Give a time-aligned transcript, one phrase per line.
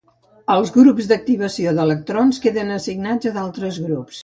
[0.53, 4.19] Els grups activació d'electrons queden assignats a d'altres grups.